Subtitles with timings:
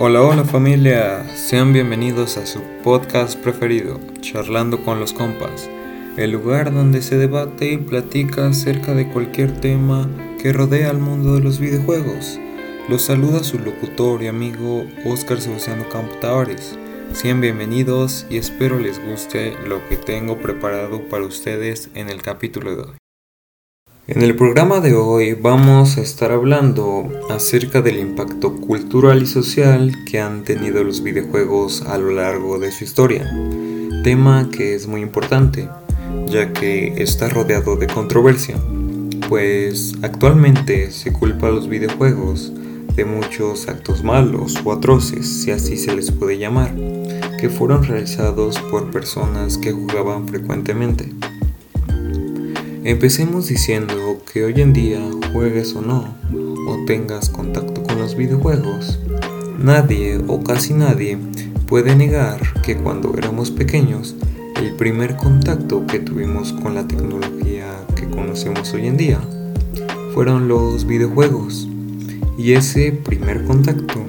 [0.00, 5.68] Hola, hola familia, sean bienvenidos a su podcast preferido, Charlando con los Compas,
[6.16, 10.08] el lugar donde se debate y platica acerca de cualquier tema
[10.40, 12.38] que rodea al mundo de los videojuegos.
[12.88, 16.14] Los saluda su locutor y amigo Oscar Sebastiano Campo
[17.12, 22.76] Sean bienvenidos y espero les guste lo que tengo preparado para ustedes en el capítulo
[22.76, 23.07] de hoy.
[24.08, 29.94] En el programa de hoy vamos a estar hablando acerca del impacto cultural y social
[30.06, 33.30] que han tenido los videojuegos a lo largo de su historia,
[34.04, 35.68] tema que es muy importante,
[36.26, 38.56] ya que está rodeado de controversia,
[39.28, 42.54] pues actualmente se culpa a los videojuegos
[42.96, 46.74] de muchos actos malos o atroces, si así se les puede llamar,
[47.38, 51.12] que fueron realizados por personas que jugaban frecuentemente.
[52.84, 55.00] Empecemos diciendo que hoy en día,
[55.32, 56.14] juegues o no,
[56.68, 59.00] o tengas contacto con los videojuegos,
[59.58, 61.18] nadie o casi nadie
[61.66, 64.14] puede negar que cuando éramos pequeños,
[64.56, 69.20] el primer contacto que tuvimos con la tecnología que conocemos hoy en día
[70.14, 71.68] fueron los videojuegos.
[72.38, 74.04] Y ese primer contacto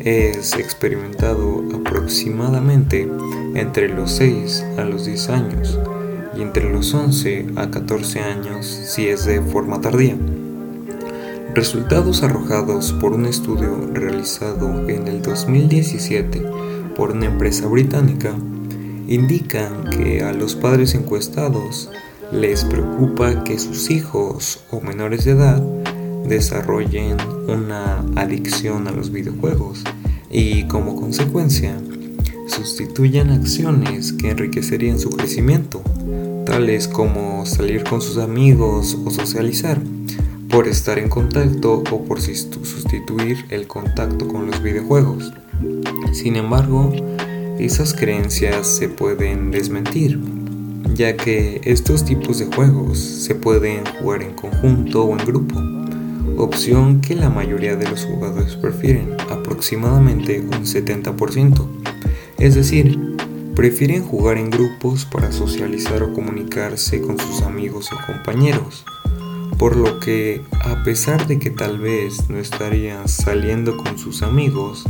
[0.00, 3.06] es experimentado aproximadamente
[3.54, 5.78] entre los 6 a los 10 años
[6.36, 10.16] y entre los 11 a 14 años si es de forma tardía.
[11.54, 16.42] Resultados arrojados por un estudio realizado en el 2017
[16.96, 18.34] por una empresa británica
[19.08, 21.90] indican que a los padres encuestados
[22.30, 25.62] les preocupa que sus hijos o menores de edad
[26.28, 27.16] desarrollen
[27.48, 29.82] una adicción a los videojuegos
[30.30, 31.74] y como consecuencia
[32.46, 35.82] sustituyan acciones que enriquecerían su crecimiento
[36.48, 39.78] tales como salir con sus amigos o socializar,
[40.48, 45.30] por estar en contacto o por sustituir el contacto con los videojuegos.
[46.12, 46.90] Sin embargo,
[47.58, 50.18] esas creencias se pueden desmentir,
[50.94, 55.60] ya que estos tipos de juegos se pueden jugar en conjunto o en grupo,
[56.38, 61.66] opción que la mayoría de los jugadores prefieren, aproximadamente un 70%.
[62.38, 63.07] Es decir,
[63.58, 68.84] prefieren jugar en grupos para socializar o comunicarse con sus amigos o compañeros,
[69.58, 74.84] por lo que a pesar de que tal vez no estarían saliendo con sus amigos,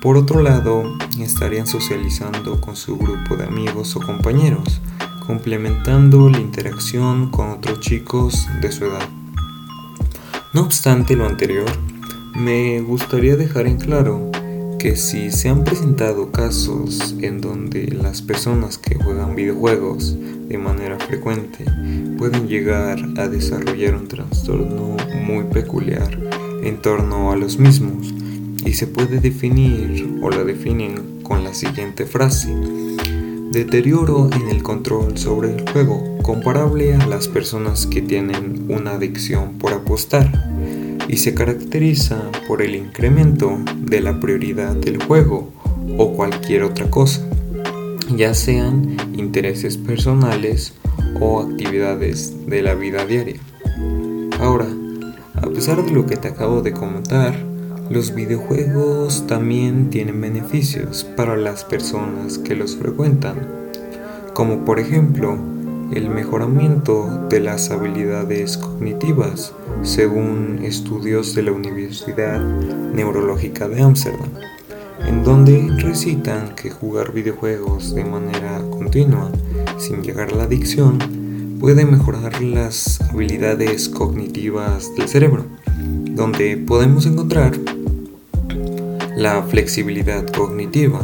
[0.00, 0.84] por otro lado
[1.18, 4.80] estarían socializando con su grupo de amigos o compañeros,
[5.26, 9.08] complementando la interacción con otros chicos de su edad.
[10.54, 11.66] No obstante lo anterior,
[12.36, 14.30] me gustaría dejar en claro
[14.78, 20.16] que si se han presentado casos en donde las personas que juegan videojuegos
[20.48, 21.64] de manera frecuente
[22.18, 26.18] pueden llegar a desarrollar un trastorno muy peculiar
[26.62, 28.12] en torno a los mismos
[28.64, 32.54] y se puede definir o la definen con la siguiente frase
[33.50, 39.58] deterioro en el control sobre el juego comparable a las personas que tienen una adicción
[39.58, 40.55] por apostar
[41.08, 45.52] y se caracteriza por el incremento de la prioridad del juego
[45.98, 47.22] o cualquier otra cosa,
[48.14, 50.74] ya sean intereses personales
[51.20, 53.40] o actividades de la vida diaria.
[54.40, 54.66] Ahora,
[55.34, 57.34] a pesar de lo que te acabo de comentar,
[57.90, 63.36] los videojuegos también tienen beneficios para las personas que los frecuentan,
[64.34, 65.38] como por ejemplo
[65.92, 69.52] el mejoramiento de las habilidades cognitivas,
[69.82, 74.30] según estudios de la Universidad Neurológica de Ámsterdam,
[75.06, 79.30] en donde recitan que jugar videojuegos de manera continua,
[79.78, 80.98] sin llegar a la adicción,
[81.60, 85.44] puede mejorar las habilidades cognitivas del cerebro,
[86.10, 87.52] donde podemos encontrar
[89.16, 91.00] la flexibilidad cognitiva,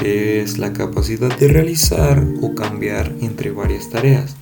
[0.00, 4.36] que es la capacidad de realizar o cambiar entre varias tareas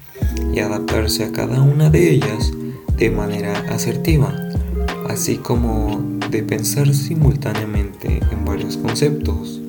[0.53, 2.53] y adaptarse a cada una de ellas
[2.97, 4.35] de manera asertiva,
[5.09, 9.61] así como de pensar simultáneamente en varios conceptos,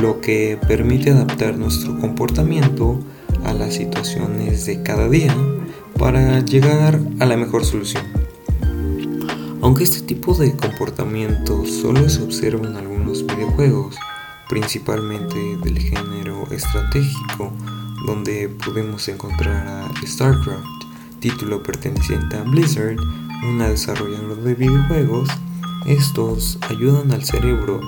[0.00, 3.00] lo que permite adaptar nuestro comportamiento
[3.44, 5.34] a las situaciones de cada día
[5.98, 8.04] para llegar a la mejor solución.
[9.60, 13.96] Aunque este tipo de comportamiento solo se observa en algunos videojuegos,
[14.48, 17.52] principalmente del género estratégico,
[18.06, 20.64] donde podemos encontrar a StarCraft,
[21.20, 22.96] título perteneciente a Blizzard,
[23.48, 25.28] una desarrolladora de videojuegos.
[25.86, 27.80] Estos ayudan al cerebro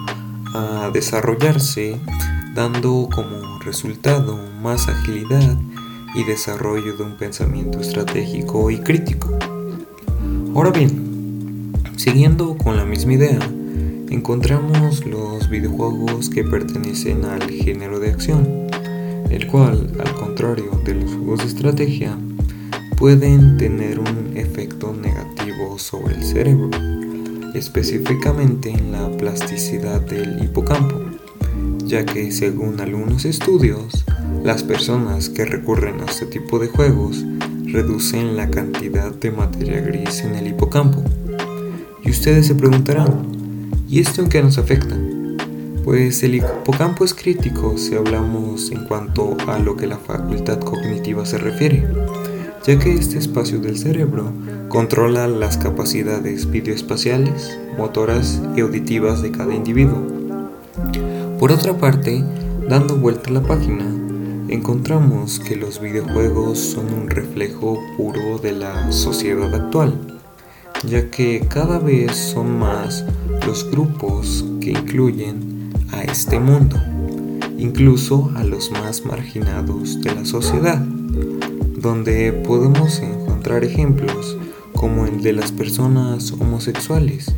[0.55, 2.01] a desarrollarse,
[2.55, 5.57] dando como resultado más agilidad
[6.15, 9.31] y desarrollo de un pensamiento estratégico y crítico.
[10.55, 13.39] Ahora bien, siguiendo con la misma idea,
[14.11, 18.67] encontramos los videojuegos que pertenecen al género de acción,
[19.31, 22.19] el cual, al contrario de los juegos de estrategia,
[22.99, 26.71] pueden tener un efecto negativo sobre el cerebro,
[27.55, 31.01] específicamente en la plasticidad del hipocampo,
[31.85, 34.05] ya que según algunos estudios,
[34.43, 37.25] las personas que recurren a este tipo de juegos
[37.65, 41.03] reducen la cantidad de materia gris en el hipocampo.
[42.03, 43.40] Y ustedes se preguntarán,
[43.91, 44.97] ¿y esto en qué nos afecta?
[45.85, 51.27] Pues el hipocampo es crítico si hablamos en cuanto a lo que la facultad cognitiva
[51.27, 51.87] se refiere
[52.67, 54.33] ya que este espacio del cerebro
[54.69, 60.03] controla las capacidades videoespaciales, motoras y auditivas de cada individuo.
[61.39, 62.23] Por otra parte,
[62.69, 63.85] dando vuelta a la página,
[64.49, 69.95] encontramos que los videojuegos son un reflejo puro de la sociedad actual,
[70.85, 73.05] ya que cada vez son más
[73.47, 76.77] los grupos que incluyen a este mundo,
[77.59, 80.85] incluso a los más marginados de la sociedad
[81.81, 84.37] donde podemos encontrar ejemplos
[84.75, 87.35] como el de las personas homosexuales,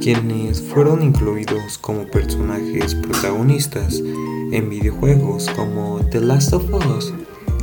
[0.00, 4.02] quienes fueron incluidos como personajes protagonistas
[4.52, 7.12] en videojuegos como The Last of Us,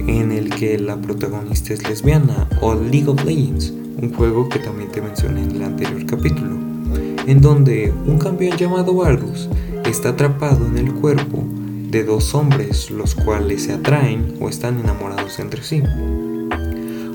[0.07, 3.71] en el que la protagonista es lesbiana, o League of Legends,
[4.01, 6.57] un juego que también te mencioné en el anterior capítulo,
[7.27, 9.49] en donde un campeón llamado Varus
[9.85, 11.43] está atrapado en el cuerpo
[11.89, 15.83] de dos hombres los cuales se atraen o están enamorados entre sí.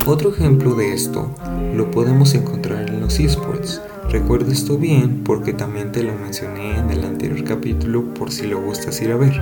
[0.06, 1.31] Otro ejemplo de esto
[1.75, 3.82] lo podemos encontrar en los esports.
[4.08, 8.62] Recuerda esto bien porque también te lo mencioné en el anterior capítulo por si lo
[8.62, 9.38] gustas ir a ver.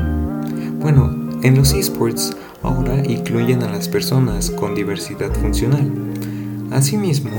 [0.80, 5.92] Bueno, en los esports ahora incluyen a las personas con diversidad funcional.
[6.72, 7.30] Asimismo,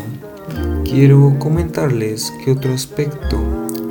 [0.89, 3.37] quiero comentarles que otro aspecto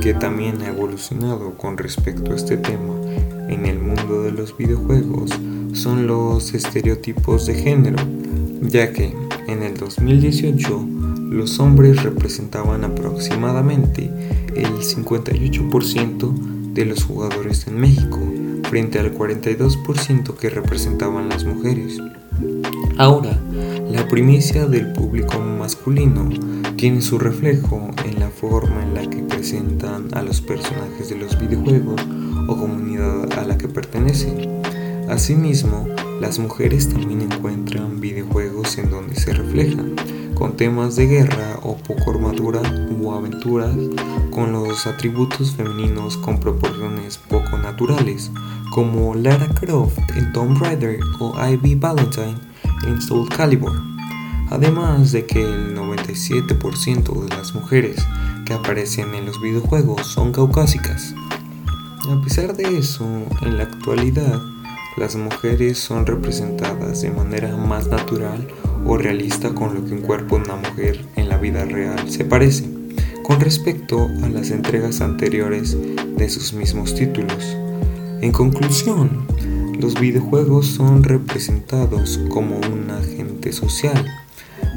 [0.00, 2.94] que también ha evolucionado con respecto a este tema
[3.48, 5.30] en el mundo de los videojuegos
[5.74, 7.98] son los estereotipos de género,
[8.62, 9.14] ya que
[9.46, 10.86] en el 2018
[11.28, 14.10] los hombres representaban aproximadamente
[14.54, 18.18] el 58% de los jugadores en México,
[18.70, 21.98] frente al 42% que representaban las mujeres.
[22.96, 23.38] Ahora,
[23.90, 26.30] la primicia del público masculino
[26.76, 31.38] tiene su reflejo en la forma en la que presentan a los personajes de los
[31.40, 32.00] videojuegos
[32.48, 34.60] o comunidad a la que pertenecen.
[35.08, 35.88] Asimismo,
[36.20, 39.94] las mujeres también encuentran videojuegos en donde se reflejan,
[40.34, 42.60] con temas de guerra o poco armadura
[43.02, 43.74] o aventuras,
[44.30, 48.30] con los atributos femeninos con proporciones poco naturales,
[48.74, 52.36] como Lara Croft en Tomb Raider o Ivy Valentine
[52.86, 53.95] en Soul Calibur.
[54.50, 57.96] Además de que el 97% de las mujeres
[58.44, 61.14] que aparecen en los videojuegos son caucásicas.
[62.08, 63.04] A pesar de eso,
[63.42, 64.40] en la actualidad,
[64.96, 68.46] las mujeres son representadas de manera más natural
[68.86, 72.24] o realista con lo que un cuerpo de una mujer en la vida real se
[72.24, 72.70] parece,
[73.24, 75.76] con respecto a las entregas anteriores
[76.16, 77.44] de sus mismos títulos.
[78.22, 79.26] En conclusión,
[79.80, 84.06] los videojuegos son representados como un agente social,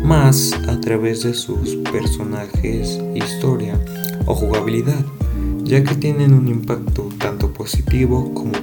[0.02, 3.80] más a través de sus personajes, historia
[4.26, 5.06] o jugabilidad
[5.70, 8.54] ya que tienen un impacto tanto positivo como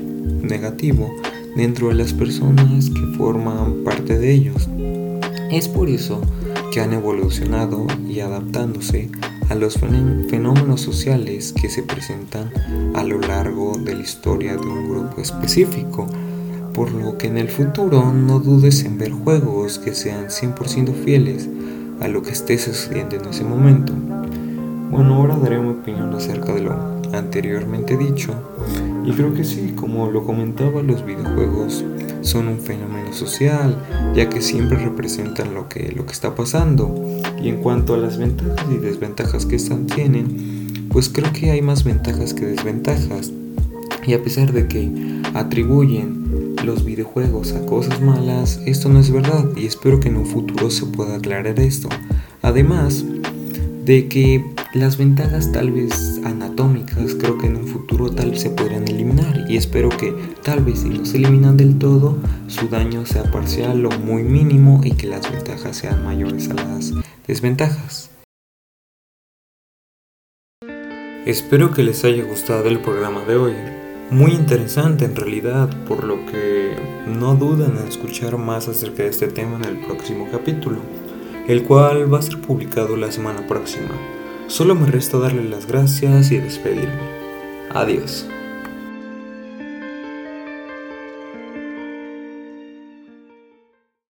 [0.42, 1.08] negativo
[1.54, 4.68] dentro de las personas que forman parte de ellos.
[5.52, 6.20] Es por eso
[6.72, 9.08] que han evolucionado y adaptándose
[9.49, 12.50] a los fenómenos sociales que se presentan
[12.96, 16.08] a lo largo de la historia de un grupo específico,
[16.76, 21.49] por lo que en el futuro no dudes en ver juegos que sean 100% fieles
[22.02, 23.95] a lo que esté sucediendo en ese momento.
[24.90, 26.75] Bueno, ahora daré mi opinión acerca de lo
[27.14, 28.35] anteriormente dicho.
[29.06, 31.83] Y creo que sí, como lo comentaba, los videojuegos
[32.21, 33.83] son un fenómeno social,
[34.14, 36.95] ya que siempre representan lo que, lo que está pasando.
[37.42, 41.62] Y en cuanto a las ventajas y desventajas que están tienen, pues creo que hay
[41.62, 43.33] más ventajas que desventajas.
[44.06, 44.90] Y a pesar de que
[45.33, 46.25] atribuyen
[46.64, 50.70] los videojuegos a cosas malas, esto no es verdad y espero que en un futuro
[50.70, 51.88] se pueda aclarar esto.
[52.42, 53.04] Además
[53.84, 54.44] de que
[54.75, 59.56] las ventajas tal vez anatómicas creo que en un futuro tal se podrían eliminar y
[59.56, 63.90] espero que tal vez si no se eliminan del todo su daño sea parcial o
[63.90, 66.92] muy mínimo y que las ventajas sean mayores a las
[67.26, 68.10] desventajas.
[71.26, 73.75] Espero que les haya gustado el programa de hoy.
[74.10, 76.76] Muy interesante en realidad, por lo que
[77.08, 80.78] no duden en escuchar más acerca de este tema en el próximo capítulo,
[81.48, 83.90] el cual va a ser publicado la semana próxima.
[84.46, 87.00] Solo me resta darle las gracias y despedirme.
[87.70, 88.28] Adiós.